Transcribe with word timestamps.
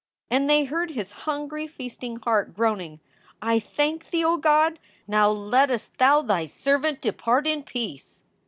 And 0.31 0.49
they 0.49 0.63
heard 0.63 0.89
his 0.89 1.11
hungry, 1.29 1.67
feasting 1.67 2.15
heart 2.23 2.55
groaning: 2.55 3.01
"I 3.39 3.59
thank 3.59 4.09
Thee, 4.09 4.25
O 4.25 4.35
God! 4.35 4.79
Now 5.07 5.29
lettest 5.29 5.95
Thou 5.99 6.23
Thy 6.23 6.47
servant 6.47 7.01
depart 7.01 7.45
in 7.45 7.61
peace." 7.61 8.23